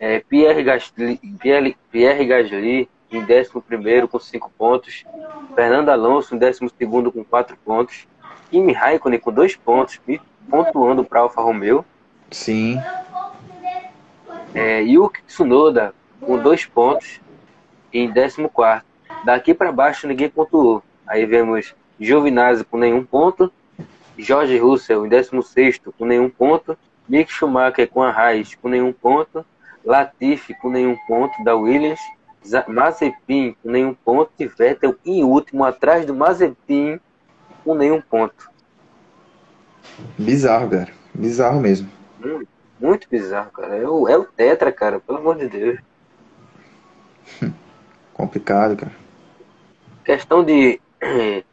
[0.00, 5.04] É, Pierre, Gasly, Pierre, Pierre Gasly em décimo primeiro com 5 pontos,
[5.54, 8.06] Fernando Alonso em décimo segundo com 4 pontos,
[8.50, 10.00] Kimi Raikkonen com 2 pontos,
[10.48, 11.84] pontuando para Alfa Romeo.
[12.30, 12.80] Sim.
[14.54, 17.20] É, Yuki Tsunoda com 2 pontos
[17.92, 18.82] em 14.
[19.24, 20.82] Daqui para baixo ninguém pontuou.
[21.06, 23.52] Aí vemos Giovinazzi com nenhum ponto,
[24.16, 29.44] Jorge Russell em 16 com nenhum ponto, Mick Schumacher com a Haas com nenhum ponto,
[29.84, 32.00] Latifi com nenhum ponto da Williams,
[32.66, 37.00] Mazepin com nenhum ponto e Vettel em último atrás do Mazepin
[37.64, 38.50] com nenhum ponto.
[40.16, 40.88] Bizarro, cara.
[41.14, 41.90] Bizarro mesmo.
[42.18, 42.48] Muito,
[42.80, 43.76] muito bizarro, cara.
[43.76, 45.78] É o, é o Tetra, cara, pelo amor de Deus.
[48.14, 48.92] Complicado, cara.
[50.04, 50.80] Questão de,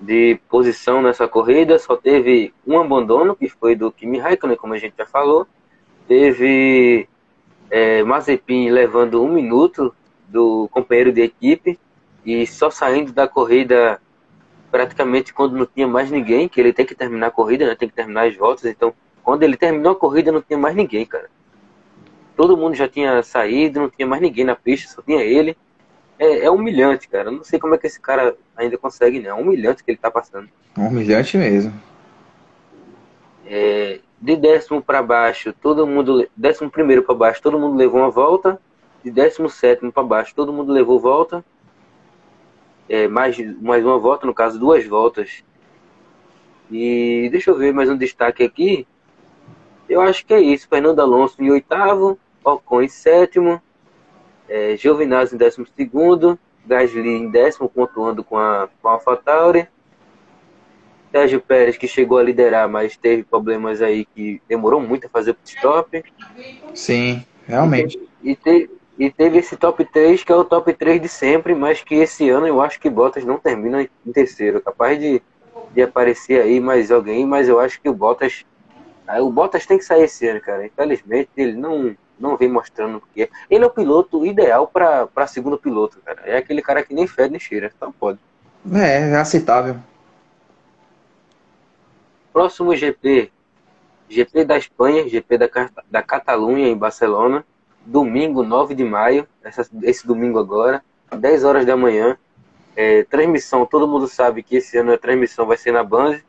[0.00, 4.78] de posição nessa corrida, só teve um abandono, que foi do Kimi Raikkonen, como a
[4.78, 5.46] gente já falou.
[6.08, 7.08] Teve
[7.70, 9.94] é, Mazepin levando um minuto
[10.30, 11.78] do companheiro de equipe
[12.24, 14.00] e só saindo da corrida
[14.70, 17.74] praticamente quando não tinha mais ninguém, que ele tem que terminar a corrida, né?
[17.74, 18.64] tem que terminar as voltas.
[18.64, 21.28] Então, quando ele terminou a corrida, não tinha mais ninguém, cara.
[22.36, 25.56] Todo mundo já tinha saído, não tinha mais ninguém na pista, só tinha ele
[26.18, 27.28] é, é, humilhante, cara.
[27.28, 29.28] Eu não sei como é que esse cara ainda consegue, né?
[29.28, 30.48] É humilhante que ele tá passando.
[30.76, 31.72] Humilhante mesmo.
[33.46, 36.28] É, de décimo para baixo, todo mundo.
[36.36, 38.60] Décimo primeiro para baixo, todo mundo levou uma volta.
[39.02, 41.44] De décimo sétimo para baixo, todo mundo levou volta.
[42.88, 45.44] É, mais, mais uma volta, no caso, duas voltas.
[46.70, 48.86] E deixa eu ver mais um destaque aqui.
[49.88, 50.68] Eu acho que é isso.
[50.68, 53.60] Fernando Alonso em oitavo, Ocon em sétimo,
[54.48, 59.68] é, Giovinazzi em décimo segundo, Gasly em décimo, pontuando com a, com a AlphaTauri.
[61.10, 65.32] Sérgio Pérez, que chegou a liderar, mas teve problemas aí que demorou muito a fazer
[65.32, 66.04] o pit stop.
[66.72, 68.00] Sim, realmente.
[68.22, 71.82] E, te, e teve esse top 3, que é o top 3 de sempre, mas
[71.82, 74.60] que esse ano eu acho que Bottas não termina em terceiro.
[74.60, 75.22] Capaz de,
[75.72, 78.44] de aparecer aí mais alguém, mas eu acho que o Bottas.
[79.22, 80.66] O Bottas tem que sair esse ano, cara.
[80.66, 83.30] Infelizmente, ele não, não vem mostrando o que é.
[83.48, 86.20] Ele é o piloto ideal para segundo piloto, cara.
[86.26, 88.18] É aquele cara que nem fede nem cheira, então pode.
[88.70, 89.76] É, é aceitável.
[92.34, 93.32] Próximo GP.
[94.10, 95.48] GP da Espanha, GP da,
[95.90, 97.46] da Catalunha, em Barcelona.
[97.90, 99.26] Domingo, 9 de maio.
[99.42, 102.16] Essa, esse domingo agora, 10 horas da manhã.
[102.76, 106.20] É, transmissão, todo mundo sabe que esse ano a transmissão vai ser na Band.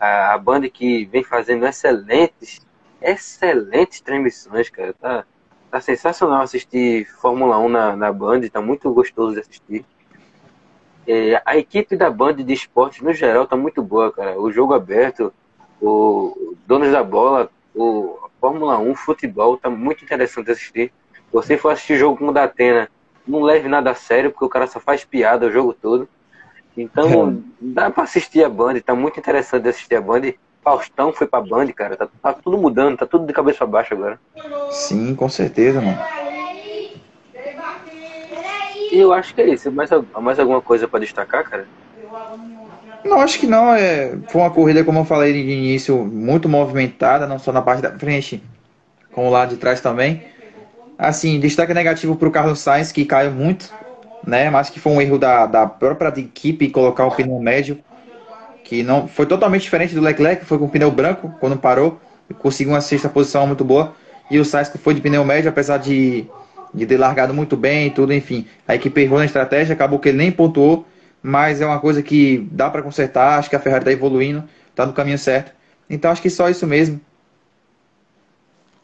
[0.00, 2.64] A, a Band que vem fazendo excelentes
[3.02, 4.94] excelentes transmissões, cara.
[4.94, 5.24] Tá,
[5.70, 9.84] tá sensacional assistir Fórmula 1 na, na Band, tá muito gostoso de assistir.
[11.06, 14.40] É, a equipe da Band de esportes, no geral, tá muito boa, cara.
[14.40, 15.34] O jogo aberto,
[15.82, 20.92] o Donos da Bola, o Fórmula 1, futebol, tá muito interessante assistir.
[21.32, 22.90] Você for assistir jogo com o da Atena,
[23.26, 26.06] não leve nada a sério, porque o cara só faz piada o jogo todo.
[26.76, 27.54] Então, é.
[27.58, 30.34] dá pra assistir a Band, tá muito interessante assistir a Band.
[30.62, 33.94] Faustão foi pra Band, cara, tá, tá tudo mudando, tá tudo de cabeça pra baixo
[33.94, 34.20] agora.
[34.70, 35.98] Sim, com certeza, mano.
[38.92, 39.72] E eu acho que é isso.
[39.72, 39.88] Mais,
[40.20, 41.66] mais alguma coisa para destacar, cara?
[43.04, 43.74] Não, acho que não.
[43.74, 47.82] É, foi uma corrida, como eu falei de início, muito movimentada, não só na parte
[47.82, 48.42] da frente,
[49.12, 50.22] como lá de trás também.
[50.98, 53.70] Assim, destaque negativo para o Carlos Sainz, que caiu muito,
[54.26, 54.48] né?
[54.48, 57.78] Mas que foi um erro da, da própria equipe colocar o pneu médio,
[58.64, 62.00] que não foi totalmente diferente do Leclerc, que foi com o pneu branco quando parou,
[62.38, 63.94] conseguiu uma sexta posição muito boa.
[64.30, 66.26] E o Sainz que foi de pneu médio, apesar de,
[66.72, 68.46] de ter largado muito bem e tudo, enfim.
[68.66, 70.86] A equipe errou na estratégia, acabou que ele nem pontuou,
[71.26, 73.38] mas é uma coisa que dá para consertar.
[73.38, 75.52] Acho que a Ferrari está evoluindo, está no caminho certo.
[75.88, 77.00] Então acho que só isso mesmo.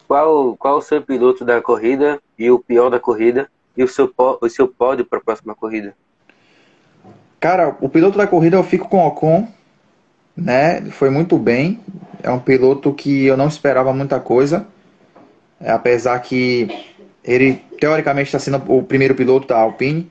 [0.09, 4.11] Qual, qual o seu piloto da corrida e o pior da corrida e o seu,
[4.17, 5.95] o seu pódio para a próxima corrida?
[7.39, 9.47] Cara, o piloto da corrida eu fico com o Ocon,
[10.35, 10.81] né?
[10.93, 11.79] Foi muito bem.
[12.23, 14.67] É um piloto que eu não esperava muita coisa,
[15.61, 16.69] é, apesar que
[17.23, 20.11] ele teoricamente está sendo o primeiro piloto da Alpine,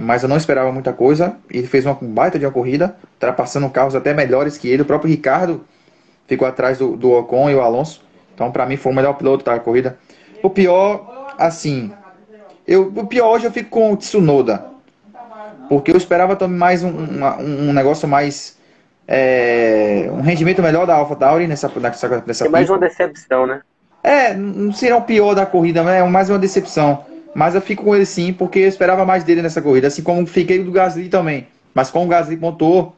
[0.00, 1.36] mas eu não esperava muita coisa.
[1.50, 4.80] Ele fez uma baita de uma corrida, ultrapassando carros até melhores que ele.
[4.80, 5.62] O próprio Ricardo
[6.26, 8.02] ficou atrás do, do Ocon e o Alonso.
[8.34, 9.98] Então, para mim, foi o melhor piloto da corrida.
[10.42, 11.92] O pior, assim,
[12.66, 14.64] eu, o pior hoje eu fico com o Tsunoda.
[15.68, 18.58] Porque eu esperava também mais um, um, um negócio mais.
[19.06, 23.60] É, um rendimento melhor da AlphaTauri nessa, nessa, nessa É mais uma decepção, né?
[24.02, 27.04] É, não será o pior da corrida, mas é mais uma decepção.
[27.34, 29.86] Mas eu fico com ele sim, porque eu esperava mais dele nessa corrida.
[29.86, 31.46] Assim como fiquei do Gasly também.
[31.74, 32.96] Mas com o Gasly pontuou,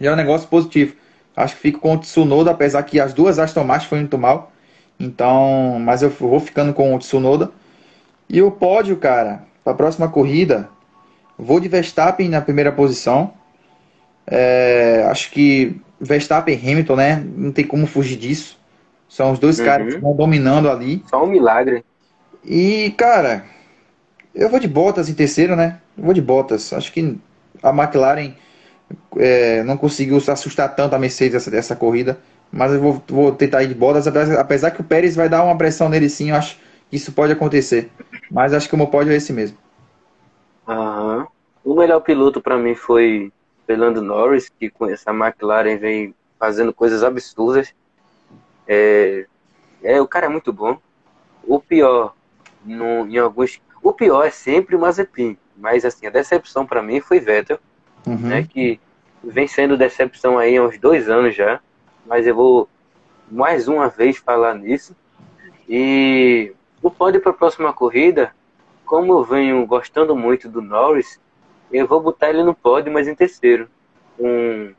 [0.00, 0.94] já é um negócio positivo.
[1.36, 4.52] Acho que fico com o Tsunoda, apesar que as duas Aston Martin foram muito mal.
[4.98, 7.50] Então, mas eu vou ficando com o Tsunoda.
[8.28, 10.68] E o pódio, cara, para a próxima corrida,
[11.38, 13.34] vou de Verstappen na primeira posição.
[14.26, 17.24] É, acho que Verstappen e Hamilton, né?
[17.36, 18.58] Não tem como fugir disso.
[19.08, 19.64] São os dois uhum.
[19.64, 21.04] caras que estão dominando ali.
[21.08, 21.84] Só um milagre.
[22.44, 23.44] E, cara,
[24.36, 25.80] eu vou de Bottas em terceiro, né?
[25.96, 26.72] Eu vou de Bottas.
[26.72, 27.18] Acho que
[27.62, 28.34] a McLaren
[29.16, 32.18] é, não conseguiu assustar tanto a Mercedes essa, essa corrida.
[32.52, 35.58] Mas eu vou, vou tentar ir de Bottas, apesar que o Pérez vai dar uma
[35.58, 36.56] pressão nele sim, eu acho
[36.88, 37.90] que isso pode acontecer.
[38.30, 39.56] Mas acho que o meu pódio é esse mesmo.
[40.68, 41.26] Aham.
[41.64, 43.32] O melhor piloto para mim foi
[43.66, 47.74] Fernando Norris, que com essa McLaren vem fazendo coisas absurdas.
[48.68, 49.26] É,
[49.82, 50.78] é, o cara é muito bom.
[51.44, 52.14] O pior,
[52.64, 53.60] no, em alguns.
[53.86, 55.36] O pior é sempre o Mazepin.
[55.56, 57.58] Mas assim, a decepção para mim foi Vettel,
[58.06, 58.18] uhum.
[58.18, 58.42] né?
[58.42, 58.80] Que
[59.22, 61.60] vem sendo decepção aí há uns dois anos já
[62.06, 62.68] mas eu vou
[63.30, 64.96] mais uma vez falar nisso.
[65.68, 68.32] E o pódio para a próxima corrida,
[68.84, 71.20] como eu venho gostando muito do Norris,
[71.72, 73.68] eu vou botar ele no pódio, mas em terceiro.
[74.18, 74.72] Um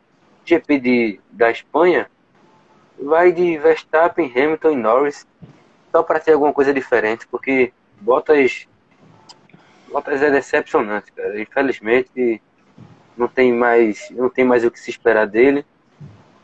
[0.46, 2.10] GP de, da Espanha
[2.98, 5.28] vai de Verstappen, Hamilton e Norris,
[5.92, 8.68] só para ter alguma coisa diferente, porque Bottas,
[9.92, 11.40] Bottas é decepcionante, cara.
[11.42, 12.42] Infelizmente
[13.18, 15.66] não tem mais, não tem mais o que se esperar dele.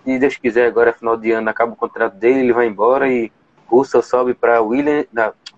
[0.04, 3.32] Se Deus quiser, agora final de ano acaba o contrato dele, ele vai embora e
[3.68, 5.08] Russell sobe para Williams,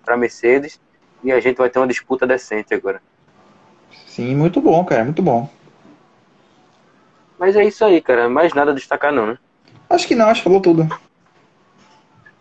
[0.03, 0.79] para Mercedes
[1.23, 3.01] e a gente vai ter uma disputa decente agora.
[4.05, 5.49] Sim, muito bom, cara, muito bom.
[7.39, 8.29] Mas é isso aí, cara.
[8.29, 9.37] Mais nada a destacar não, né?
[9.89, 10.87] Acho que não, acho que falou tudo.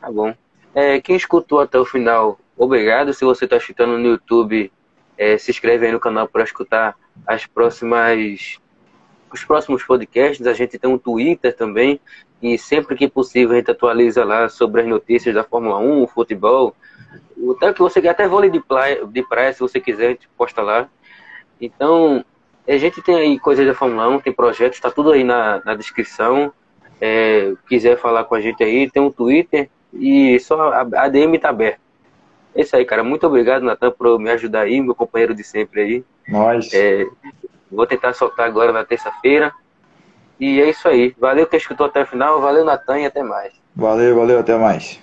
[0.00, 0.34] Tá bom.
[0.74, 3.12] É, quem escutou até o final, obrigado.
[3.12, 4.70] Se você está escutando no YouTube,
[5.16, 6.96] é, se inscreve aí no canal para escutar
[7.26, 8.58] as próximas
[9.32, 10.46] os próximos podcasts.
[10.46, 12.00] A gente tem um Twitter também,
[12.40, 16.74] e sempre que possível a gente atualiza lá sobre as notícias da Fórmula 1, futebol,
[17.56, 20.62] até que você até vôlei de praia, de praia, se você quiser, a gente posta
[20.62, 20.88] lá.
[21.60, 22.24] Então,
[22.66, 25.74] a gente tem aí coisas da Fórmula 1, tem projetos, está tudo aí na, na
[25.74, 26.52] descrição.
[27.00, 31.38] É, quiser falar com a gente aí, tem um Twitter e só a, a DM
[31.38, 31.83] tá aberta.
[32.54, 33.02] É isso aí, cara.
[33.02, 36.04] Muito obrigado, Natan, por me ajudar aí, meu companheiro de sempre aí.
[36.28, 36.72] Nós.
[36.72, 37.06] É,
[37.70, 39.52] Vou tentar soltar agora na terça-feira.
[40.38, 41.14] E é isso aí.
[41.18, 42.40] Valeu que escutou até o final.
[42.40, 43.52] Valeu, Natan, e até mais.
[43.74, 45.00] Valeu, valeu, até mais.